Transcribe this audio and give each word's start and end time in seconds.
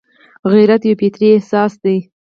غیرت 0.51 0.81
یو 0.89 0.95
فطري 1.01 1.27
احساس 1.33 1.71
دی 1.83 1.97